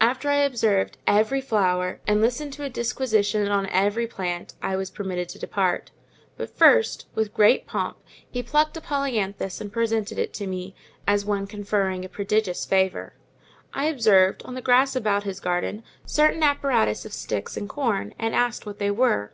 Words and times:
After 0.00 0.28
I 0.30 0.36
had 0.36 0.52
observed 0.52 0.98
every 1.04 1.40
flower, 1.40 1.98
and 2.06 2.20
listened 2.20 2.52
to 2.52 2.62
a 2.62 2.70
disquisition 2.70 3.48
on 3.48 3.66
every 3.70 4.06
plant, 4.06 4.54
I 4.62 4.76
was 4.76 4.88
permitted 4.88 5.28
to 5.30 5.38
depart; 5.40 5.90
but 6.36 6.56
first, 6.56 7.08
with 7.16 7.34
great 7.34 7.66
pomp, 7.66 7.96
he 8.30 8.40
plucked 8.40 8.76
a 8.76 8.80
polyanthus 8.80 9.60
and 9.60 9.72
presented 9.72 10.16
it 10.16 10.32
to 10.34 10.46
me, 10.46 10.76
as 11.08 11.24
one 11.24 11.48
conferring 11.48 12.04
a 12.04 12.08
prodigious 12.08 12.64
favour. 12.66 13.14
I 13.74 13.86
observed, 13.86 14.42
on 14.44 14.54
the 14.54 14.62
grass 14.62 14.94
about 14.94 15.24
his 15.24 15.40
garden, 15.40 15.82
certain 16.06 16.44
apparatus 16.44 17.04
of 17.04 17.12
sticks 17.12 17.56
and 17.56 17.68
corn, 17.68 18.14
and 18.16 18.36
asked 18.36 18.64
what 18.64 18.78
they 18.78 18.92
were. 18.92 19.32